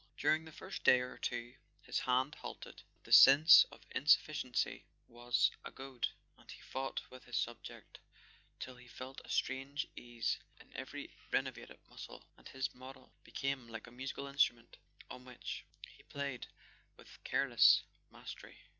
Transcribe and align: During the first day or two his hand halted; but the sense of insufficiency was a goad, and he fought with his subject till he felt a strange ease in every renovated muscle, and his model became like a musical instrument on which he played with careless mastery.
During 0.17 0.45
the 0.45 0.51
first 0.51 0.83
day 0.83 0.99
or 0.99 1.19
two 1.19 1.53
his 1.83 1.99
hand 1.99 2.33
halted; 2.33 2.81
but 2.95 3.03
the 3.03 3.11
sense 3.11 3.65
of 3.71 3.85
insufficiency 3.91 4.87
was 5.07 5.51
a 5.63 5.69
goad, 5.69 6.07
and 6.39 6.49
he 6.49 6.59
fought 6.59 7.01
with 7.11 7.25
his 7.25 7.37
subject 7.37 7.99
till 8.59 8.77
he 8.77 8.87
felt 8.87 9.21
a 9.23 9.29
strange 9.29 9.85
ease 9.95 10.39
in 10.59 10.75
every 10.75 11.13
renovated 11.31 11.77
muscle, 11.87 12.25
and 12.35 12.47
his 12.49 12.73
model 12.73 13.13
became 13.23 13.67
like 13.67 13.85
a 13.85 13.91
musical 13.91 14.25
instrument 14.25 14.75
on 15.11 15.23
which 15.23 15.65
he 15.89 16.01
played 16.01 16.47
with 16.97 17.23
careless 17.23 17.83
mastery. 18.09 18.57